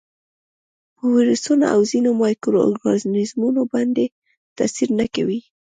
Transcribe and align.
په 0.95 1.03
ویروسونو 1.13 1.65
او 1.73 1.79
ځینو 1.91 2.09
مایکرو 2.21 2.59
ارګانیزمونو 2.69 3.61
باندې 3.73 4.05
تاثیر 4.57 4.89
نه 4.99 5.05
کوي. 5.15 5.39